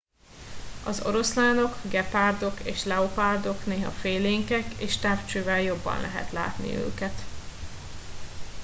[0.85, 7.21] az oroszlánok gepárdok és leopárdok néha félénkek és távcsővel jobban lehet látni őket